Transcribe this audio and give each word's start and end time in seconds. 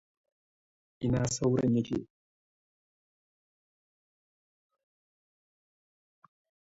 Ina 1.03 1.21
sauran 1.35 1.75
ya 1.75 1.83
ke? 1.87 1.97